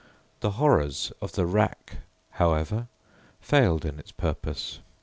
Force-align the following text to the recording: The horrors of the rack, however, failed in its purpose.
The 0.39 0.53
horrors 0.57 1.13
of 1.21 1.33
the 1.33 1.45
rack, 1.45 1.97
however, 2.31 2.87
failed 3.39 3.85
in 3.85 3.99
its 3.99 4.11
purpose. 4.11 4.79